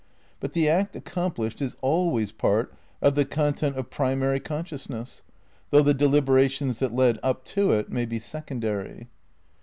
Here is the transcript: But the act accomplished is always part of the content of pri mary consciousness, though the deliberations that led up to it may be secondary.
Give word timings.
But 0.39 0.53
the 0.53 0.67
act 0.67 0.95
accomplished 0.95 1.61
is 1.61 1.77
always 1.79 2.31
part 2.31 2.73
of 3.03 3.13
the 3.13 3.23
content 3.23 3.75
of 3.75 3.91
pri 3.91 4.15
mary 4.15 4.39
consciousness, 4.39 5.21
though 5.69 5.83
the 5.83 5.93
deliberations 5.93 6.79
that 6.79 6.91
led 6.91 7.19
up 7.21 7.45
to 7.53 7.71
it 7.73 7.91
may 7.91 8.07
be 8.07 8.17
secondary. 8.17 9.09